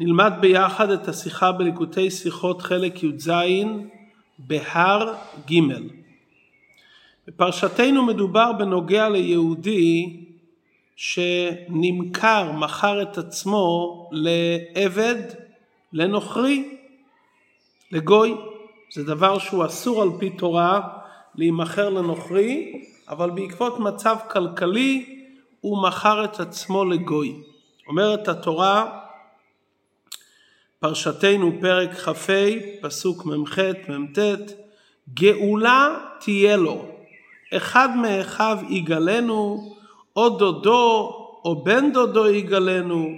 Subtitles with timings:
[0.00, 3.30] נלמד ביחד את השיחה בליקוטי שיחות חלק י"ז
[4.38, 5.14] בהר
[5.50, 5.60] ג'.
[7.28, 10.16] בפרשתנו מדובר בנוגע ליהודי
[10.96, 15.22] שנמכר, מכר את עצמו לעבד,
[15.92, 16.78] לנוכרי,
[17.92, 18.34] לגוי.
[18.92, 20.80] זה דבר שהוא אסור על פי תורה
[21.34, 25.22] להימכר לנוכרי, אבל בעקבות מצב כלכלי
[25.60, 27.34] הוא מכר את עצמו לגוי.
[27.88, 29.07] אומרת התורה
[30.80, 32.32] פרשתנו פרק כ"ה,
[32.80, 34.18] פסוק מ"ח, מ"ט,
[35.14, 36.84] גאולה תהיה לו,
[37.56, 39.74] אחד מאחיו יגלנו,
[40.16, 41.12] או דודו,
[41.44, 43.08] או בן דודו יגלנו,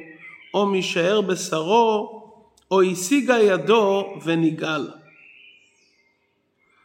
[0.55, 2.23] או משאר בשרו,
[2.71, 4.89] או השיגה ידו ונגאל.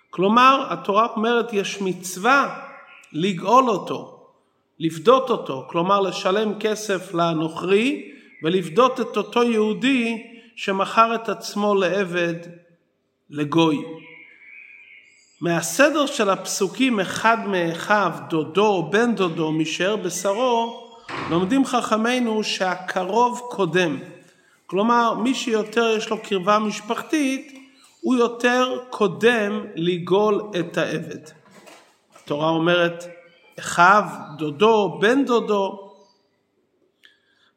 [0.09, 2.59] כלומר, התורה אומרת יש מצווה
[3.13, 4.27] לגאול אותו,
[4.79, 8.11] לפדות אותו, כלומר לשלם כסף לנוכרי
[8.43, 12.35] ולפדות את אותו יהודי שמכר את עצמו לעבד
[13.29, 13.77] לגוי.
[15.41, 20.81] מהסדר של הפסוקים אחד מאחיו, דודו או בן דודו, משאר בשרו,
[21.29, 23.99] לומדים חכמינו שהקרוב קודם.
[24.65, 27.57] כלומר, מי שיותר יש לו קרבה משפחתית,
[28.01, 31.29] הוא יותר קודם לגאול את העבד.
[32.15, 33.05] התורה אומרת
[33.59, 34.03] אחיו,
[34.37, 35.84] דודו, בן דודו,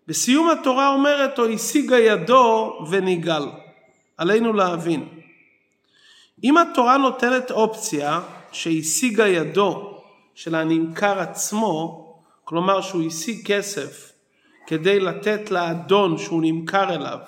[0.08, 3.42] בסיום התורה אומרת, או השיגה ידו ונגאל.
[4.16, 5.08] עלינו להבין.
[6.44, 8.20] אם התורה נותנת אופציה
[8.52, 10.00] שהשיגה ידו
[10.34, 12.04] של הנמכר עצמו,
[12.44, 14.12] כלומר שהוא השיג כסף
[14.66, 17.18] כדי לתת לאדון שהוא נמכר אליו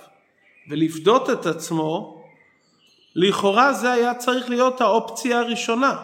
[0.70, 2.22] ולפדות את עצמו,
[3.14, 6.02] לכאורה זה היה צריך להיות האופציה הראשונה.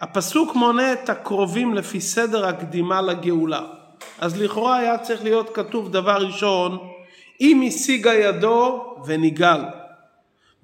[0.00, 3.77] הפסוק מונה את הקרובים לפי סדר הקדימה לגאולה.
[4.18, 6.78] אז לכאורה היה צריך להיות כתוב דבר ראשון,
[7.40, 9.60] אם השיגה ידו ונגאל.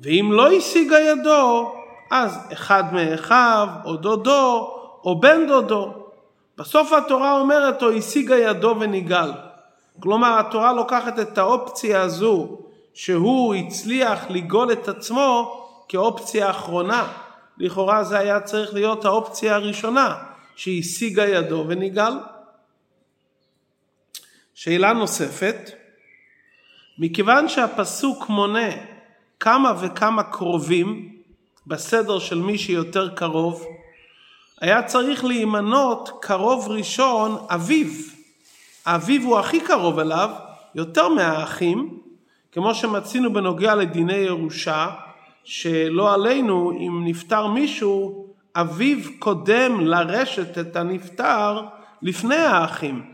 [0.00, 1.74] ואם לא השיגה ידו,
[2.10, 4.74] אז אחד מאחיו, או דודו,
[5.04, 5.92] או בן דודו.
[6.58, 9.32] בסוף התורה אומרת, או השיגה ידו ונגאל.
[10.00, 12.58] כלומר, התורה לוקחת את האופציה הזו,
[12.94, 17.06] שהוא הצליח לגאול את עצמו, כאופציה אחרונה.
[17.58, 20.14] לכאורה זה היה צריך להיות האופציה הראשונה,
[20.56, 22.12] שהשיגה ידו ונגאל.
[24.54, 25.70] שאלה נוספת,
[26.98, 28.70] מכיוון שהפסוק מונה
[29.40, 31.16] כמה וכמה קרובים
[31.66, 33.66] בסדר של מי שיותר קרוב,
[34.60, 37.86] היה צריך להימנות קרוב ראשון אביו.
[38.86, 40.30] האביו הוא הכי קרוב אליו,
[40.74, 41.98] יותר מהאחים,
[42.52, 44.90] כמו שמצינו בנוגע לדיני ירושה,
[45.44, 48.26] שלא עלינו אם נפטר מישהו,
[48.56, 51.62] אביו קודם לרשת את הנפטר
[52.02, 53.13] לפני האחים.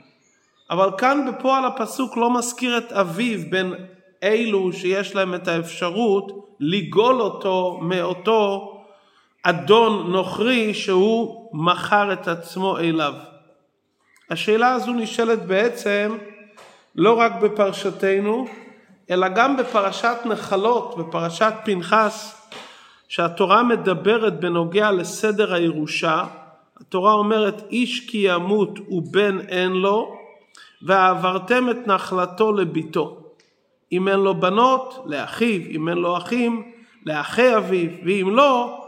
[0.70, 3.74] אבל כאן בפועל הפסוק לא מזכיר את אביו בין
[4.22, 8.76] אלו שיש להם את האפשרות לגאול אותו מאותו
[9.42, 13.14] אדון נוכרי שהוא מכר את עצמו אליו.
[14.30, 16.16] השאלה הזו נשאלת בעצם
[16.96, 18.46] לא רק בפרשתנו,
[19.10, 22.48] אלא גם בפרשת נחלות, בפרשת פנחס,
[23.08, 26.24] שהתורה מדברת בנוגע לסדר הירושה.
[26.80, 30.19] התורה אומרת איש כי ימות ובן אין לו,
[30.82, 33.16] ועברתם את נחלתו לביתו.
[33.92, 36.72] אם אין לו בנות, לאחיו, אם אין לו אחים,
[37.06, 38.84] לאחי אביו, ואם לא,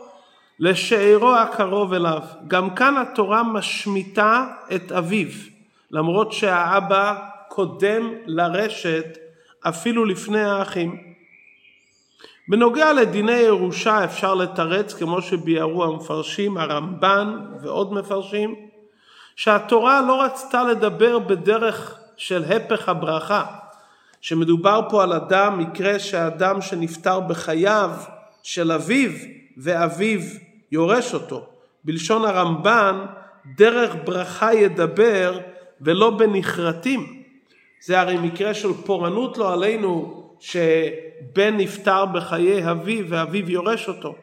[0.59, 2.23] לשארו הקרוב אליו.
[2.49, 5.29] גם כאן התורה משמיטה את אביו,
[5.91, 7.15] למרות שהאבא
[7.49, 9.19] קודם לרשת
[9.69, 11.13] אפילו לפני האחים.
[12.49, 18.55] בנוגע לדיני ירושה אפשר לתרץ, כמו שביארו המפרשים, הרמב"ן ועוד מפרשים,
[19.37, 23.45] שהתורה לא רצתה לדבר בדרך של הפך הברכה,
[24.21, 27.91] שמדובר פה על אדם, מקרה שאדם שנפטר בחייו
[28.43, 29.11] של אביו
[29.57, 30.21] ואביו
[30.73, 31.47] יורש אותו.
[31.85, 33.07] בלשון הרמב"ן,
[33.57, 35.39] דרך ברכה ידבר
[35.81, 37.23] ולא בנחרטים.
[37.85, 44.15] זה הרי מקרה של פורענות לא עלינו שבן נפטר בחיי אביו ואביו יורש אותו.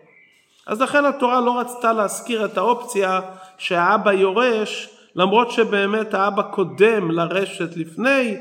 [0.67, 3.21] אז לכן התורה לא רצתה להזכיר את האופציה
[3.57, 8.38] שהאבא יורש למרות שבאמת האבא קודם לרשת לפני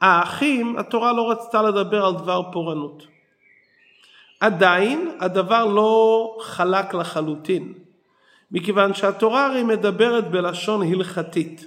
[0.00, 3.06] האחים, התורה לא רצתה לדבר על דבר פורענות.
[4.40, 7.72] עדיין הדבר לא חלק לחלוטין,
[8.50, 11.66] מכיוון שהתורה הרי מדברת בלשון הלכתית.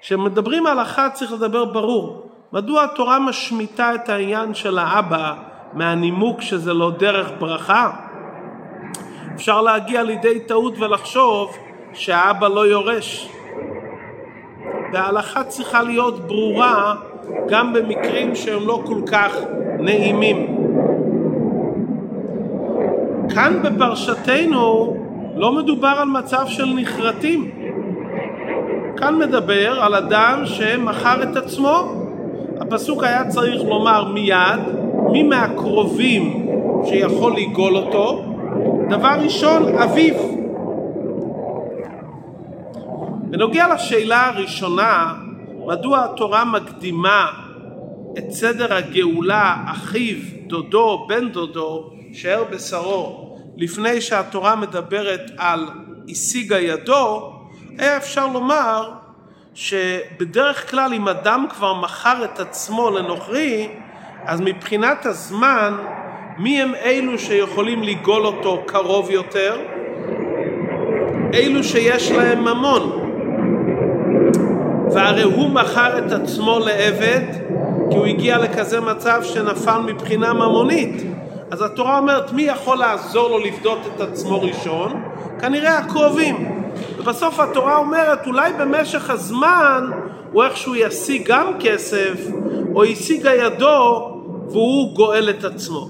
[0.00, 2.30] כשמדברים הלכה צריך לדבר ברור.
[2.52, 5.34] מדוע התורה משמיטה את העניין של האבא
[5.72, 7.90] מהנימוק שזה לא דרך ברכה?
[9.34, 11.56] אפשר להגיע לידי טעות ולחשוב
[11.92, 13.30] שהאבא לא יורש.
[14.92, 16.94] וההלכה צריכה להיות ברורה
[17.48, 19.36] גם במקרים שהם לא כל כך
[19.78, 20.56] נעימים.
[23.34, 24.96] כאן בפרשתנו
[25.36, 27.50] לא מדובר על מצב של נחרטים.
[28.96, 31.94] כאן מדבר על אדם שמכר את עצמו.
[32.60, 34.60] הפסוק היה צריך לומר מיד,
[35.12, 36.46] מי מהקרובים
[36.84, 38.24] שיכול לגאול אותו?
[38.88, 40.39] דבר ראשון, אביו.
[43.40, 45.14] בנוגע לשאלה הראשונה,
[45.66, 47.30] מדוע התורה מקדימה
[48.18, 50.16] את סדר הגאולה, אחיו,
[50.46, 55.66] דודו, בן דודו, שאר בשרו, לפני שהתורה מדברת על
[56.08, 57.32] השיגה ידו,
[57.78, 58.90] היה אפשר לומר
[59.54, 63.68] שבדרך כלל אם אדם כבר מכר את עצמו לנוכרי,
[64.24, 65.74] אז מבחינת הזמן,
[66.38, 69.60] מי הם אלו שיכולים לגאול אותו קרוב יותר?
[71.34, 72.99] אלו שיש להם ממון.
[74.94, 77.20] והרי הוא מכר את עצמו לעבד
[77.90, 81.02] כי הוא הגיע לכזה מצב שנפל מבחינה ממונית.
[81.50, 85.02] אז התורה אומרת מי יכול לעזור לו לפדות את עצמו ראשון?
[85.40, 86.60] כנראה הקרובים.
[86.98, 89.90] ובסוף התורה אומרת אולי במשך הזמן
[90.32, 92.26] הוא איכשהו ישיג גם כסף
[92.74, 94.10] או השיגה ידו
[94.50, 95.88] והוא גואל את עצמו.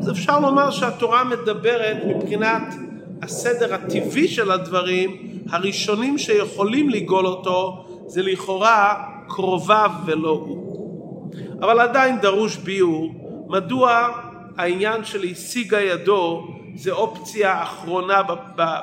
[0.00, 2.74] אז אפשר לומר שהתורה מדברת מבחינת
[3.22, 5.16] הסדר הטבעי של הדברים,
[5.50, 11.32] הראשונים שיכולים לגאול אותו זה לכאורה קרוביו ולא הוא.
[11.60, 13.14] אבל עדיין דרוש ביור
[13.48, 14.08] מדוע
[14.56, 18.22] העניין של השיגה ידו זה אופציה אחרונה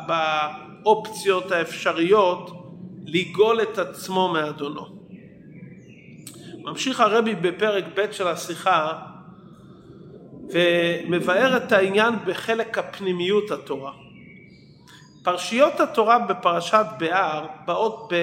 [0.07, 2.51] באופציות האפשריות
[3.05, 4.85] לגאול את עצמו מאדונו.
[6.63, 8.93] ממשיך הרבי בפרק ב' של השיחה
[10.53, 13.91] ומבאר את העניין בחלק הפנימיות התורה.
[15.23, 18.13] פרשיות התורה בפרשת בהר באות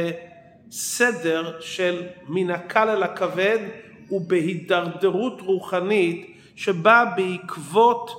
[0.72, 3.58] בסדר של מן הקל אל הכבד
[4.10, 8.10] ובהידרדרות רוחנית שבאה בעקבות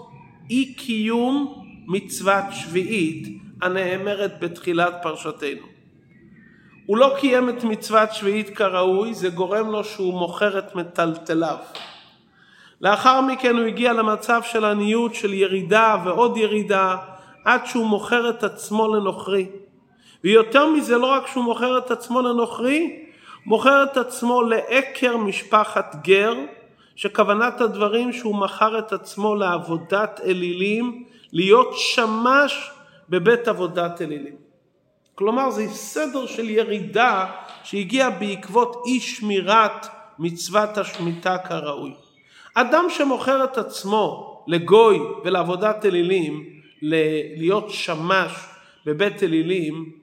[0.50, 3.28] אי קיום מצוות שביעית
[3.62, 5.68] הנאמרת בתחילת פרשתנו.
[6.86, 11.58] הוא לא קיים את מצוות שביעית כראוי, זה גורם לו שהוא מוכר את מטלטליו.
[12.82, 16.96] לאחר מכן הוא הגיע למצב של עניות, של ירידה ועוד ירידה,
[17.46, 19.48] עד שהוא מוכר את עצמו לנוכרי.
[20.24, 23.00] ויותר מזה, לא רק שהוא מוכר את עצמו לנוכרי,
[23.46, 26.36] מוכר את עצמו לעקר משפחת גר,
[26.96, 31.04] שכוונת הדברים שהוא מכר את עצמו לעבודת אלילים,
[31.34, 32.72] להיות שמש
[33.10, 34.36] בבית עבודת אלילים.
[35.16, 37.26] כלומר זה סדר של ירידה
[37.64, 39.88] שהגיע בעקבות אי שמירת
[40.20, 41.94] מצוות השמיטה כראוי.
[42.54, 46.44] אדם שמוכר את עצמו לגוי ולעבודת אלילים,
[47.38, 48.32] להיות שמש
[48.86, 50.03] בבית אלילים,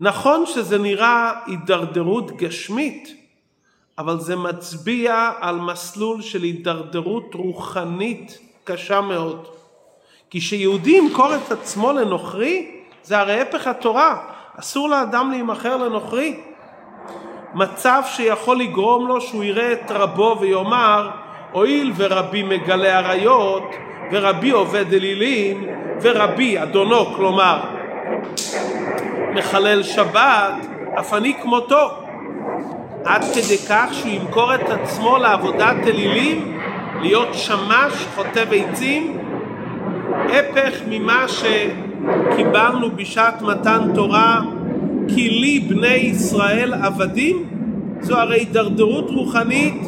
[0.00, 3.14] נכון שזה נראה הידרדרות גשמית,
[3.98, 9.46] אבל זה מצביע על מסלול של הידרדרות רוחנית קשה מאוד.
[10.30, 12.70] כי כשיהודי ימכור את עצמו לנוכרי,
[13.02, 14.26] זה הרי הפך התורה.
[14.56, 16.40] אסור לאדם להימכר לנוכרי.
[17.54, 21.10] מצב שיכול לגרום לו שהוא יראה את רבו ויאמר,
[21.52, 23.64] הואיל ורבי מגלה עריות,
[24.12, 25.68] ורבי עובד אלילים,
[26.02, 27.60] ורבי, אדונו, כלומר,
[29.34, 30.66] מחלל שבת,
[30.98, 31.90] אף אני כמותו.
[33.04, 36.58] עד כדי כך שהוא ימכור את עצמו לעבודת אלילים,
[37.00, 39.18] להיות שמש, חוטא ביצים,
[40.24, 44.40] הפך ממה שקיבלנו בשעת מתן תורה,
[45.08, 47.50] כי לי בני ישראל עבדים,
[48.00, 49.82] זו הרי הידרדרות רוחנית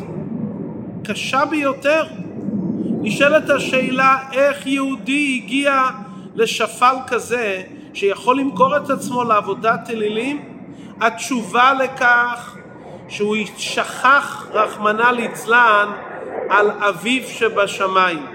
[1.05, 2.05] קשה ביותר.
[3.03, 5.83] נשאלת השאלה איך יהודי הגיע
[6.35, 7.63] לשפל כזה
[7.95, 10.45] שיכול למכור את עצמו לעבודת אלילים?
[11.01, 12.57] התשובה לכך
[13.09, 15.89] שהוא שכח, רחמנא ליצלן,
[16.49, 18.27] על אביו שבשמיים.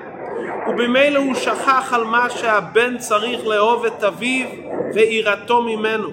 [0.67, 4.47] ובמילא הוא שכח על מה שהבן צריך לאהוב את אביו
[4.93, 6.09] ויראתו ממנו.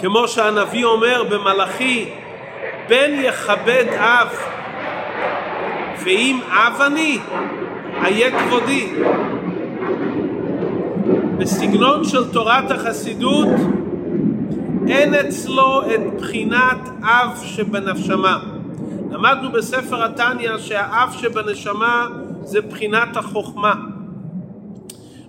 [0.00, 2.10] כמו שהנביא אומר במלאכי,
[2.88, 4.38] בן יכבד אב,
[6.04, 7.18] ואם אב אני,
[8.04, 8.92] איה כבודי.
[11.38, 13.48] בסגנון של תורת החסידות
[14.88, 18.38] אין אצלו את בחינת אב שבנפשמה.
[19.10, 22.06] למדנו בספר התניא שהאב שבנשמה
[22.42, 23.74] זה בחינת החוכמה.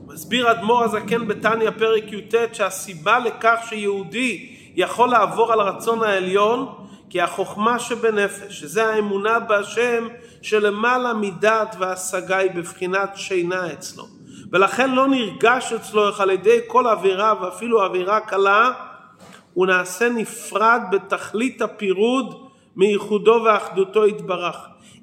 [0.07, 6.67] מסביר אדמו"ר הזקן בתניא פרק י"ט שהסיבה לכך שיהודי יכול לעבור על רצון העליון
[7.09, 10.07] כי החוכמה שבנפש, שזה האמונה בהשם
[10.41, 14.18] שלמעלה מדעת והשגה היא בבחינת שינה אצלו.
[14.51, 18.71] ולכן לא נרגש אצלו איך על ידי כל עבירה ואפילו עבירה קלה
[19.53, 24.57] הוא נעשה נפרד בתכלית הפירוד מייחודו ואחדותו יתברך.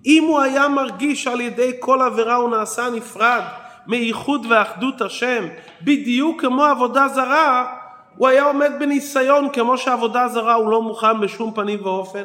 [0.07, 3.43] אם הוא היה מרגיש על ידי כל עבירה הוא נעשה נפרד
[3.87, 5.45] מייחוד ואחדות השם,
[5.83, 7.73] בדיוק כמו עבודה זרה,
[8.17, 12.25] הוא היה עומד בניסיון כמו שעבודה זרה הוא לא מוכן בשום פנים ואופן.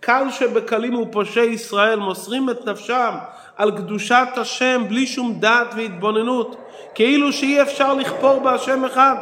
[0.00, 3.14] קל שבקלים ופושעי ישראל מוסרים את נפשם
[3.58, 6.56] על קדושת השם בלי שום דעת והתבוננות,
[6.94, 9.14] כאילו שאי אפשר לכפור בהשם אחד.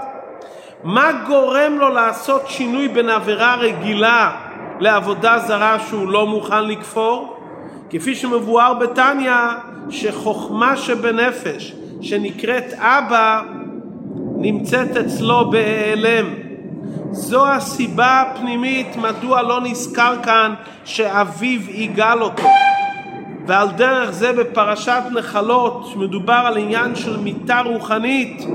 [0.85, 4.37] מה גורם לו לעשות שינוי בין עבירה רגילה
[4.81, 7.37] לעבודה זרה שהוא לא מוכן לכפור?
[7.91, 9.33] כפי שמבואר בתניא,
[9.91, 13.43] שחוכמה שבנפש, שנקראת אבא,
[14.37, 16.27] נמצאת אצלו בהיעלם.
[17.11, 22.49] זו הסיבה הפנימית מדוע לא נזכר כאן שאביו יגאל אותו.
[23.47, 28.47] ועל דרך זה בפרשת נחלות מדובר על עניין של מיתה רוחנית.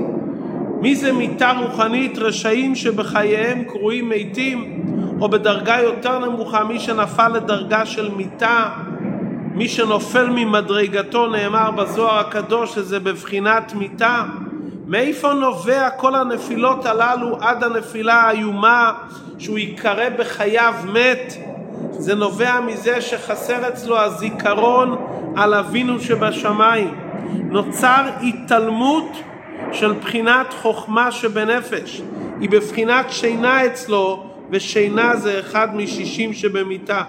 [0.80, 2.18] מי זה מיתה רוחנית?
[2.18, 4.82] רשעים שבחייהם קרויים מתים,
[5.20, 8.68] או בדרגה יותר נמוכה מי שנפל לדרגה של מיתה,
[9.54, 14.24] מי שנופל ממדרגתו נאמר בזוהר הקדוש שזה בבחינת מיתה.
[14.86, 18.92] מאיפה נובע כל הנפילות הללו עד הנפילה האיומה
[19.38, 21.51] שהוא ייקרא בחייו מת?
[21.98, 24.96] זה נובע מזה שחסר אצלו הזיכרון
[25.36, 26.94] על אבינו שבשמיים.
[27.50, 29.16] נוצר התעלמות
[29.72, 32.02] של בחינת חוכמה שבנפש.
[32.40, 37.02] היא בבחינת שינה אצלו, ושינה זה אחד משישים שבמיתה.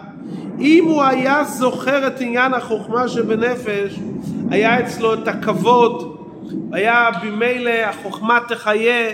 [0.59, 3.99] אם הוא היה זוכר את עניין החוכמה שבנפש,
[4.49, 6.17] היה אצלו את הכבוד,
[6.71, 9.09] היה במילא החוכמה תחיה,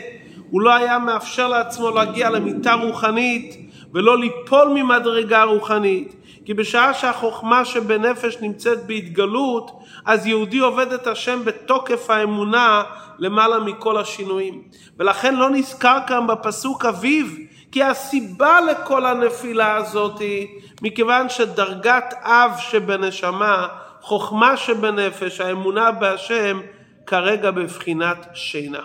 [0.49, 6.15] הוא לא היה מאפשר לעצמו להגיע למיטה רוחנית ולא ליפול ממדרגה רוחנית.
[6.45, 9.71] כי בשעה שהחוכמה שבנפש נמצאת בהתגלות,
[10.05, 12.83] אז יהודי עובד את השם בתוקף האמונה
[13.19, 14.61] למעלה מכל השינויים.
[14.99, 17.25] ולכן לא נזכר כאן בפסוק אביו,
[17.71, 20.47] כי הסיבה לכל הנפילה הזאת היא
[20.81, 23.67] מכיוון שדרגת אב שבנשמה,
[24.01, 26.59] חוכמה שבנפש, האמונה בהשם,
[27.07, 28.83] כרגע בבחינת שינה.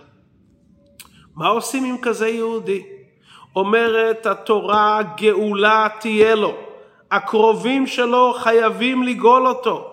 [1.36, 2.82] מה עושים עם כזה יהודי?
[3.56, 6.54] אומרת התורה גאולה תהיה לו.
[7.10, 9.90] הקרובים שלו חייבים לגאול אותו.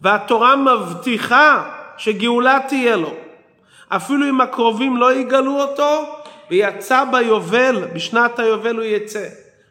[0.00, 3.14] והתורה מבטיחה שגאולה תהיה לו.
[3.88, 6.16] אפילו אם הקרובים לא יגאלו אותו,
[6.50, 9.26] ויצא ביובל, בשנת היובל הוא יצא.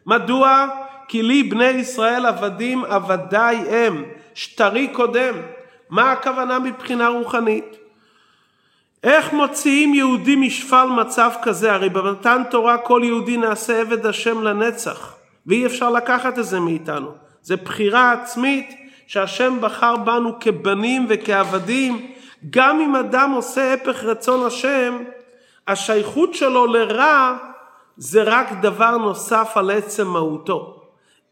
[0.06, 0.66] מדוע?
[1.08, 5.34] כי לי בני ישראל עבדים עבדי הם, שטרי קודם.
[5.90, 7.76] מה הכוונה מבחינה רוחנית?
[9.06, 11.72] איך מוציאים יהודי משפל מצב כזה?
[11.72, 15.14] הרי במתן תורה כל יהודי נעשה עבד השם לנצח,
[15.46, 17.10] ואי אפשר לקחת את זה מאיתנו.
[17.42, 18.74] זה בחירה עצמית
[19.06, 22.12] שהשם בחר בנו כבנים וכעבדים.
[22.50, 24.98] גם אם אדם עושה הפך רצון השם,
[25.68, 27.36] השייכות שלו לרע
[27.96, 30.82] זה רק דבר נוסף על עצם מהותו.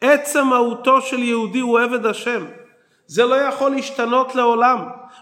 [0.00, 2.45] עצם מהותו של יהודי הוא עבד השם.
[3.07, 4.78] זה לא יכול להשתנות לעולם.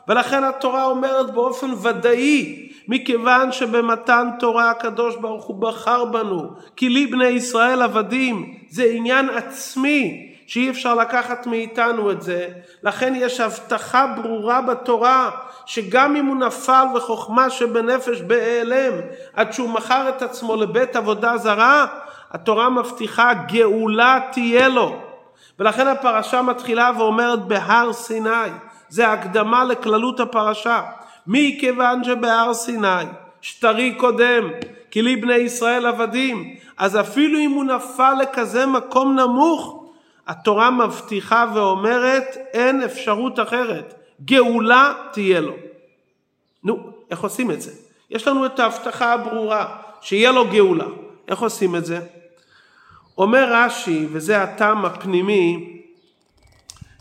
[0.09, 7.07] ולכן התורה אומרת באופן ודאי, מכיוון שבמתן תורה הקדוש ברוך הוא בחר בנו, כי לי
[7.07, 12.49] בני ישראל עבדים, זה עניין עצמי שאי אפשר לקחת מאיתנו את זה.
[12.83, 15.31] לכן יש הבטחה ברורה בתורה
[15.67, 18.93] שגם אם הוא נפל וחוכמה שבנפש בהיעלם
[19.35, 21.87] עד שהוא מכר את עצמו לבית עבודה זרה,
[22.31, 24.97] התורה מבטיחה גאולה תהיה לו.
[25.59, 28.51] ולכן הפרשה מתחילה ואומרת בהר סיני.
[28.93, 30.83] זה הקדמה לכללות הפרשה.
[31.27, 33.05] מכיוון שבהר סיני
[33.41, 34.51] שטרי קודם,
[34.91, 39.85] כי לי בני ישראל עבדים, אז אפילו אם הוא נפל לכזה מקום נמוך,
[40.27, 43.95] התורה מבטיחה ואומרת אין אפשרות אחרת,
[44.25, 45.55] גאולה תהיה לו.
[46.65, 47.71] נו, איך עושים את זה?
[48.11, 50.87] יש לנו את ההבטחה הברורה, שיהיה לו גאולה.
[51.29, 52.01] איך עושים את זה?
[53.19, 55.79] אומר רש"י, וזה הטעם הפנימי,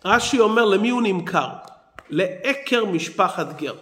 [0.05, 1.47] רש"י אומר למי הוא נמכר?
[2.11, 3.75] לעקר משפחת גר.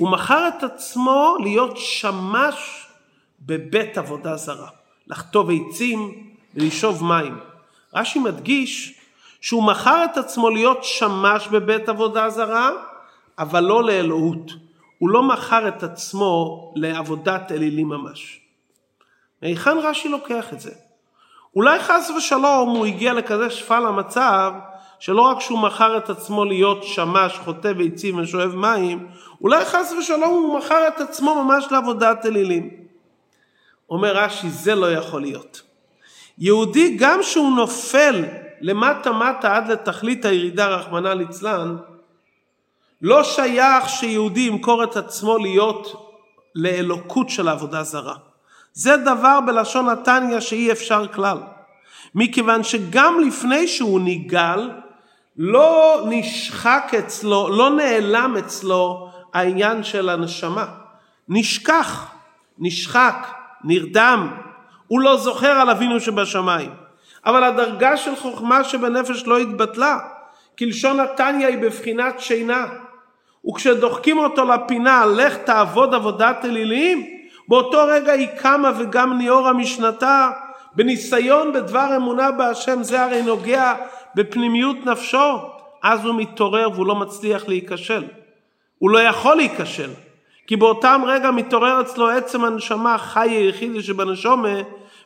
[0.00, 2.86] הוא מכר את עצמו להיות שמש
[3.40, 4.68] בבית עבודה זרה,
[5.06, 7.38] לחטוב עצים ולשאוב מים.
[7.94, 9.00] רש"י מדגיש
[9.40, 12.70] שהוא מכר את עצמו להיות שמש בבית עבודה זרה,
[13.38, 14.50] אבל לא לאלוהות.
[14.98, 18.40] הוא לא מכר את עצמו לעבודת אלילים ממש.
[19.42, 20.70] מהיכן רש"י לוקח את זה?
[21.56, 24.52] אולי חס ושלום הוא הגיע לכזה שפל המצב
[24.98, 29.08] שלא רק שהוא מכר את עצמו להיות שמש, חוטא ביצים ושואב מים,
[29.40, 32.70] אולי חס ושלום הוא מכר את עצמו ממש לעבודת אלילים.
[33.90, 35.62] אומר רש"י, זה לא יכול להיות.
[36.38, 38.24] יהודי גם שהוא נופל
[38.60, 41.76] למטה מטה עד לתכלית הירידה רחמנא ליצלן,
[43.02, 46.12] לא שייך שיהודי ימכור את עצמו להיות
[46.54, 48.14] לאלוקות של עבודה זרה.
[48.72, 51.38] זה דבר בלשון התניא שאי אפשר כלל.
[52.14, 54.70] מכיוון שגם לפני שהוא ניגל,
[55.38, 60.66] לא נשחק אצלו, לא נעלם אצלו העניין של הנשמה.
[61.28, 62.06] נשכח,
[62.58, 63.26] נשחק,
[63.64, 64.30] נרדם,
[64.88, 66.70] הוא לא זוכר על אבינו שבשמיים.
[67.26, 69.98] אבל הדרגה של חוכמה שבנפש לא התבטלה,
[70.58, 72.66] כלשון התניא היא בבחינת שינה.
[73.48, 77.06] וכשדוחקים אותו לפינה, לך תעבוד עבודת אלילים,
[77.48, 80.30] באותו רגע היא קמה וגם ניאורה משנתה,
[80.74, 83.74] בניסיון בדבר אמונה בהשם, זה הרי נוגע
[84.14, 85.38] בפנימיות נפשו,
[85.82, 88.04] אז הוא מתעורר והוא לא מצליח להיכשל.
[88.78, 89.90] הוא לא יכול להיכשל,
[90.46, 94.54] כי באותם רגע מתעורר אצלו עצם הנשמה החי היחידי שבנשומה,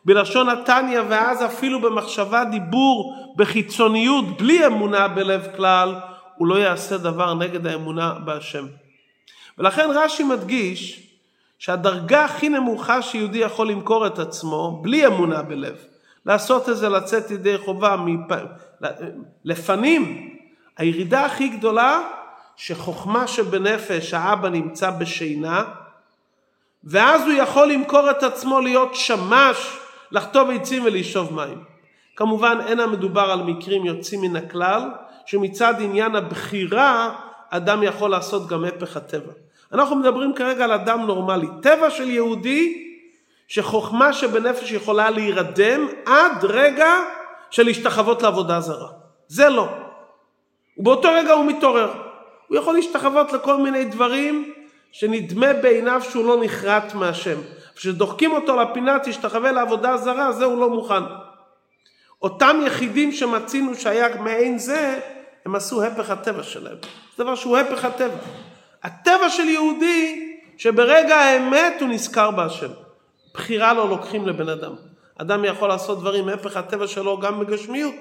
[0.05, 5.95] בלשון התניא, ואז אפילו במחשבה דיבור בחיצוניות, בלי אמונה בלב כלל,
[6.37, 8.67] הוא לא יעשה דבר נגד האמונה בהשם.
[9.59, 11.09] ולכן רש"י מדגיש
[11.59, 15.77] שהדרגה הכי נמוכה שיהודי יכול למכור את עצמו, בלי אמונה בלב,
[16.27, 17.97] לעשות את זה לצאת ידי חובה.
[19.45, 20.29] לפנים,
[20.77, 22.01] הירידה הכי גדולה
[22.57, 25.65] שחוכמה שבנפש האבא נמצא בשינה
[26.85, 29.79] ואז הוא יכול למכור את עצמו להיות שמש,
[30.11, 31.65] לחטוב עצים ולשאוב מים.
[32.17, 34.91] כמובן אין המדובר על מקרים יוצאים מן הכלל,
[35.27, 37.15] שמצד עניין הבחירה
[37.51, 39.33] אדם יכול לעשות גם הפך הטבע.
[39.73, 41.47] אנחנו מדברים כרגע על אדם נורמלי.
[41.63, 42.89] טבע של יהודי
[43.49, 46.89] שחוכמה שבנפש יכולה להירדם עד רגע
[47.53, 48.89] של השתחוות לעבודה זרה.
[49.29, 49.69] זה לא.
[50.77, 51.93] ובאותו רגע הוא מתעורר.
[52.49, 54.53] הוא יכול להשתחוות לכל מיני דברים
[54.93, 57.39] שנדמה בעיניו שהוא לא נחרט מהשם.
[57.77, 61.03] כשדוחקים אותו לפינה תשתחווה לעבודה זרה, זה הוא לא מוכן.
[62.23, 65.01] אותם יחידים שמצינו שהיה מעין זה,
[65.47, 66.77] הם עשו הפך הטבע שלהם.
[67.17, 68.17] זה דבר שהוא הפך הטבע.
[68.83, 72.71] הטבע של יהודי שברגע האמת הוא נזכר בהשם.
[73.35, 74.92] בחירה לא לוקחים לבן אדם.
[75.23, 77.95] אדם יכול לעשות דברים הפך הטבע שלו גם בגשמיות.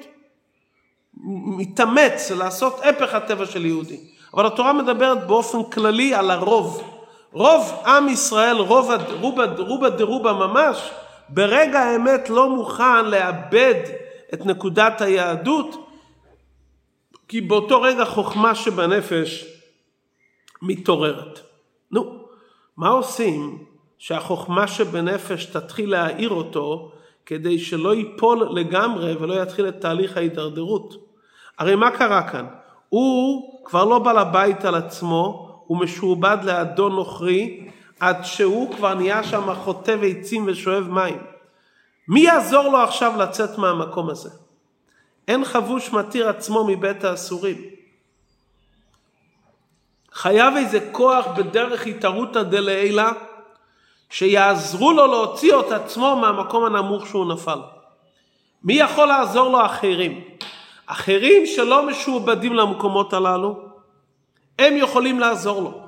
[1.57, 3.99] מתאמץ לעשות הפך הטבע של יהודי.
[4.33, 6.83] אבל התורה מדברת באופן כללי על הרוב.
[7.31, 10.91] רוב עם ישראל, רוב רובה, רובה דרובה ממש,
[11.29, 13.83] ברגע האמת לא מוכן לאבד
[14.33, 15.87] את נקודת היהדות,
[17.27, 19.45] כי באותו רגע חוכמה שבנפש
[20.61, 21.39] מתעוררת.
[21.91, 22.25] נו,
[22.77, 23.65] מה עושים
[23.97, 26.91] שהחוכמה שבנפש תתחיל להאיר אותו
[27.25, 30.93] כדי שלא ייפול לגמרי ולא יתחיל את תהליך ההידרדרות?
[31.59, 32.45] הרי מה קרה כאן?
[32.89, 37.67] הוא כבר לא בעל הבית על עצמו, הוא משועבד לאדון נוכרי
[37.99, 41.17] עד שהוא כבר נהיה שם חוטב עצים ושואב מים.
[42.07, 44.29] מי יעזור לו עכשיו לצאת מהמקום הזה?
[45.27, 47.57] אין חבוש מתיר עצמו מבית האסורים.
[50.13, 53.03] חייב איזה כוח בדרך התערותא דלעילא
[54.11, 57.59] שיעזרו לו להוציא את עצמו מהמקום הנמוך שהוא נפל.
[58.63, 59.65] מי יכול לעזור לו?
[59.65, 60.21] אחרים.
[60.85, 63.59] אחרים שלא משועבדים למקומות הללו,
[64.59, 65.81] הם יכולים לעזור לו.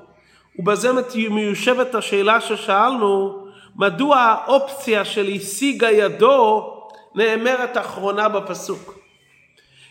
[0.58, 0.90] ובזה
[1.30, 3.44] מיושבת השאלה ששאלנו,
[3.76, 6.74] מדוע האופציה של השיגה ידו
[7.14, 8.94] נאמרת אחרונה בפסוק.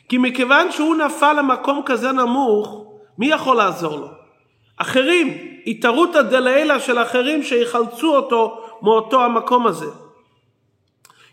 [0.09, 2.85] כי מכיוון שהוא נפל למקום כזה נמוך,
[3.17, 4.07] מי יכול לעזור לו?
[4.77, 9.85] אחרים, התערותא דלעילא של אחרים שיחלצו אותו מאותו המקום הזה.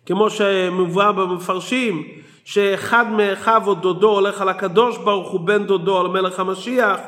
[0.06, 2.04] כמו שמובא במפרשים,
[2.44, 7.00] שאחד מאחיו או דודו הולך על הקדוש ברוך הוא בן דודו על מלך המשיח.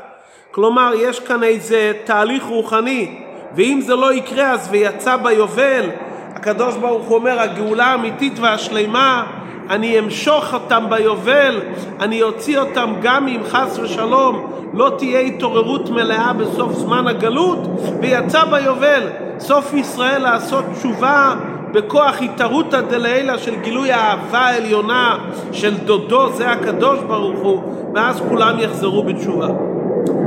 [0.50, 3.24] כלומר, יש כאן איזה תהליך רוחני,
[3.56, 5.90] ואם זה לא יקרה אז ויצא ביובל,
[6.34, 9.24] הקדוש ברוך הוא אומר, הגאולה האמיתית והשלמה
[9.70, 11.60] אני אמשוך אותם ביובל,
[12.00, 17.58] אני אוציא אותם גם אם חס ושלום לא תהיה התעוררות מלאה בסוף זמן הגלות,
[18.00, 19.02] ויצא ביובל,
[19.38, 21.34] סוף ישראל לעשות תשובה
[21.72, 25.18] בכוח התערותא דלעילא של גילוי האהבה העליונה
[25.52, 27.62] של דודו, זה הקדוש ברוך הוא,
[27.94, 29.48] ואז כולם יחזרו בתשובה.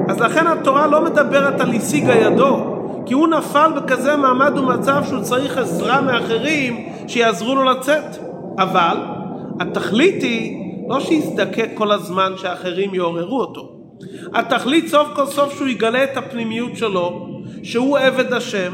[0.07, 2.74] אז לכן התורה לא מדברת על השיג הידו,
[3.05, 8.17] כי הוא נפל בכזה מעמד ומצב שהוא צריך עזרה מאחרים שיעזרו לו לצאת.
[8.57, 8.97] אבל
[9.59, 13.75] התכלית היא לא שיזדקק כל הזמן שאחרים יעוררו אותו.
[14.33, 17.27] התכלית סוף כל סוף שהוא יגלה את הפנימיות שלו,
[17.63, 18.73] שהוא עבד השם,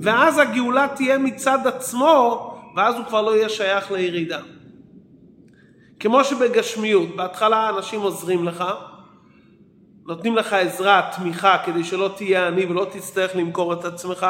[0.00, 4.38] ואז הגאולה תהיה מצד עצמו, ואז הוא כבר לא יהיה שייך לירידה.
[6.00, 8.64] כמו שבגשמיות, בהתחלה אנשים עוזרים לך,
[10.06, 14.26] נותנים לך עזרה, תמיכה, כדי שלא תהיה עני ולא תצטרך למכור את עצמך,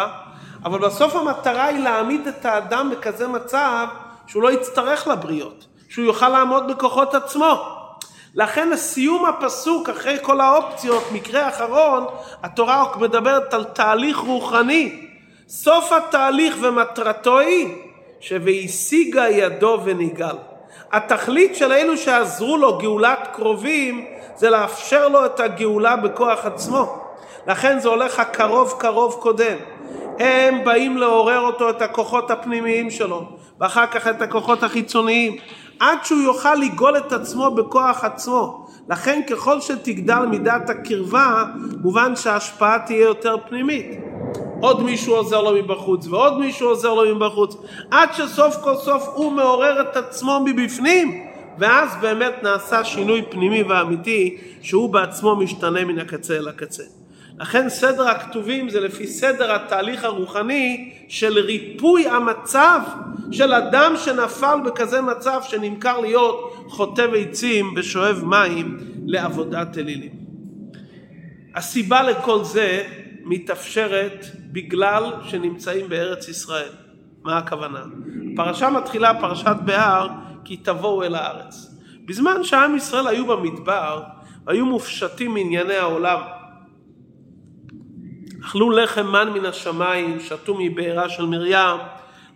[0.64, 3.86] אבל בסוף המטרה היא להעמיד את האדם בכזה מצב
[4.26, 5.66] שהוא לא יצטרך לבריות.
[5.92, 7.78] שהוא יוכל לעמוד בכוחות עצמו.
[8.34, 12.06] לכן לסיום הפסוק, אחרי כל האופציות, מקרה אחרון,
[12.42, 15.08] התורה מדברת על תהליך רוחני.
[15.48, 17.74] סוף התהליך ומטרתו היא
[18.20, 20.36] ש"והשיגה ידו ונגאל".
[20.92, 24.04] התכלית של אלו שעזרו לו גאולת קרובים
[24.36, 26.98] זה לאפשר לו את הגאולה בכוח עצמו.
[27.46, 29.56] לכן זה הולך הקרוב קרוב קודם.
[30.18, 33.24] הם באים לעורר אותו את הכוחות הפנימיים שלו,
[33.60, 35.36] ואחר כך את הכוחות החיצוניים,
[35.80, 38.66] עד שהוא יוכל לגאול את עצמו בכוח עצמו.
[38.88, 41.44] לכן ככל שתגדל מידת הקרבה,
[41.82, 44.11] מובן שההשפעה תהיה יותר פנימית.
[44.62, 47.56] עוד מישהו עוזר לו מבחוץ, ועוד מישהו עוזר לו מבחוץ,
[47.90, 51.26] עד שסוף כל סוף הוא מעורר את עצמו מבפנים,
[51.58, 56.82] ואז באמת נעשה שינוי פנימי ואמיתי, שהוא בעצמו משתנה מן הקצה אל הקצה.
[57.40, 62.80] לכן סדר הכתובים זה לפי סדר התהליך הרוחני של ריפוי המצב
[63.30, 70.12] של אדם שנפל בכזה מצב שנמכר להיות חוטב עצים ושואב מים לעבודת אלילים.
[71.54, 72.84] הסיבה לכל זה
[73.24, 76.72] מתאפשרת בגלל שנמצאים בארץ ישראל.
[77.22, 77.84] מה הכוונה?
[78.32, 80.08] הפרשה מתחילה פרשת בהר
[80.44, 81.74] כי תבואו אל הארץ.
[82.04, 84.02] בזמן שעם ישראל היו במדבר,
[84.46, 86.20] היו מופשטים מענייני העולם.
[88.44, 91.80] אכלו לחם מן מן השמיים, שתו מבארה של מרים,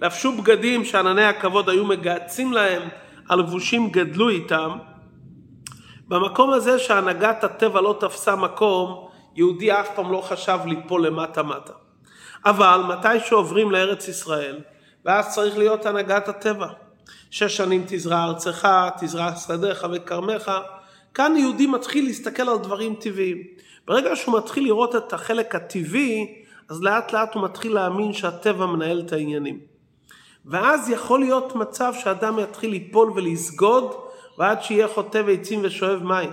[0.03, 2.83] לבשו בגדים שענני הכבוד היו מגהצים להם,
[3.29, 4.71] הלבושים גדלו איתם.
[6.09, 9.06] במקום הזה שהנהגת הטבע לא תפסה מקום,
[9.37, 11.73] יהודי אף פעם לא חשב ליפול למטה מטה.
[12.45, 14.61] אבל מתי שעוברים לארץ ישראל,
[15.05, 16.69] ואז צריך להיות הנהגת הטבע.
[17.31, 18.69] שש שנים תזרע ארצך,
[19.01, 20.53] תזרע שדיך וכרמך.
[21.15, 23.43] כאן יהודי מתחיל להסתכל על דברים טבעיים.
[23.87, 29.03] ברגע שהוא מתחיל לראות את החלק הטבעי, אז לאט לאט הוא מתחיל להאמין שהטבע מנהל
[29.07, 29.61] את העניינים.
[30.47, 33.95] ואז יכול להיות מצב שאדם יתחיל ליפול ולסגוד,
[34.39, 36.31] ועד שיהיה חוטב עצים ושואב מים.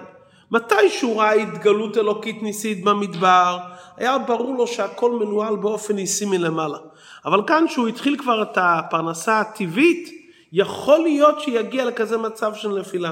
[0.54, 3.58] מתי שהוא ראה התגלות אלוקית ניסית במדבר,
[3.98, 6.78] היה ברור לו שהכל מנוהל באופן ניסי מלמעלה.
[7.26, 10.10] אבל כאן שהוא התחיל כבר את הפרנסה הטבעית,
[10.52, 13.12] יכול להיות שיגיע לכזה מצב של נפילה.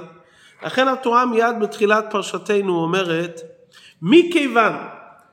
[0.66, 3.42] לכן התורה מיד בתחילת פרשתנו אומרת,
[4.02, 4.74] מכיוון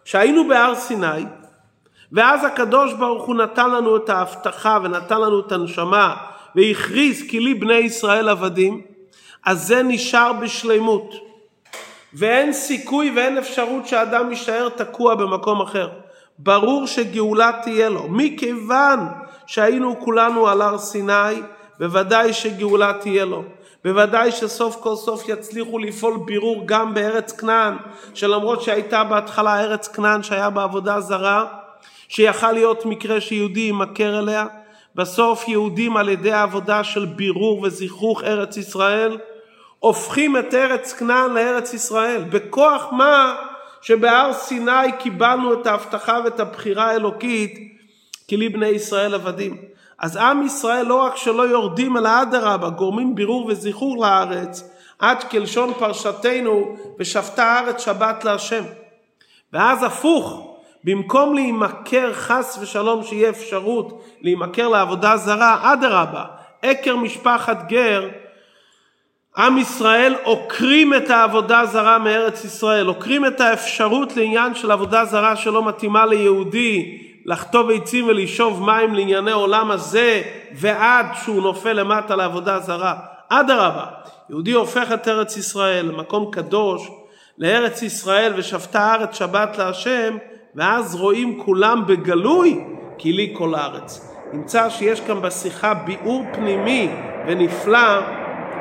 [0.05, 1.25] שהיינו בהר סיני,
[2.13, 6.17] ואז הקדוש ברוך הוא נתן לנו את ההבטחה ונתן לנו את הנשמה
[6.57, 8.83] והכריז כי לי בני ישראל עבדים,
[9.45, 11.28] אז זה נשאר בשלמות.
[12.15, 15.89] ואין סיכוי ואין אפשרות שאדם יישאר תקוע במקום אחר.
[16.39, 18.09] ברור שגאולה תהיה לו.
[18.09, 18.99] מכיוון
[19.47, 21.43] שהיינו כולנו על הר סיני,
[21.79, 23.43] בוודאי שגאולה תהיה לו.
[23.85, 27.77] בוודאי שסוף כל סוף יצליחו לפעול בירור גם בארץ כנען,
[28.15, 31.45] שלמרות שהייתה בהתחלה ארץ כנען שהיה בעבודה זרה,
[32.09, 34.47] שיכל להיות מקרה שיהודי יימכר אליה,
[34.95, 39.19] בסוף יהודים על ידי העבודה של בירור וזיכוך ארץ ישראל,
[39.79, 42.25] הופכים את ארץ כנען לארץ ישראל.
[42.31, 43.37] בכוח מה
[43.81, 47.59] שבהר סיני קיבלנו את ההבטחה ואת הבחירה האלוקית
[48.29, 49.57] כי לי בני ישראל עבדים.
[49.99, 55.73] אז עם ישראל לא רק שלא יורדים אלא אדרבה, גורמים בירור וזיכור לארץ, עד כלשון
[55.79, 58.65] פרשתנו ושבתה הארץ שבת להשם.
[59.53, 66.25] ואז הפוך, במקום להימכר חס ושלום שיהיה אפשרות להימכר לעבודה זרה, אדרבה,
[66.63, 68.09] עקר משפחת גר,
[69.39, 75.37] עם ישראל עוקרים את העבודה זרה מארץ ישראל, עוקרים את האפשרות לעניין של עבודה זרה
[75.37, 80.23] שלא מתאימה ליהודי לחטוב עצים ולשאוב מים לענייני עולם הזה
[80.55, 82.95] ועד שהוא נופל למטה לעבודה זרה.
[83.29, 83.87] אדרבה,
[84.31, 86.91] יהודי הופך את ארץ ישראל למקום קדוש,
[87.39, 90.17] לארץ ישראל ושבתה הארץ שבת להשם
[90.55, 92.65] ואז רואים כולם בגלוי
[92.99, 94.15] כי לי כל הארץ.
[94.33, 96.89] נמצא שיש כאן בשיחה ביאור פנימי
[97.27, 98.01] ונפלא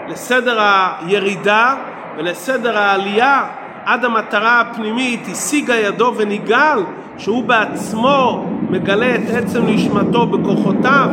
[0.09, 1.75] לסדר הירידה
[2.17, 3.47] ולסדר העלייה
[3.85, 6.79] עד המטרה הפנימית השיגה ידו ונגאל
[7.17, 11.09] שהוא בעצמו מגלה את עצם נשמתו בכוחותיו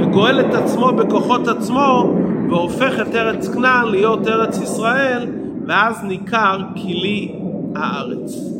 [0.00, 2.14] וגואל את עצמו בכוחות עצמו
[2.48, 5.26] והופך את ארץ כנען להיות ארץ ישראל
[5.66, 7.34] ואז ניכר כי לי
[7.74, 8.56] הארץ.